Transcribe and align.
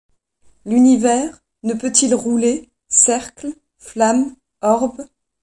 L’univers, 0.65 1.43
ne 1.61 1.75
peut-il 1.75 2.15
rouler, 2.15 2.71
cercle, 2.87 3.51
flamme, 3.77 4.35
orbe 4.61 4.99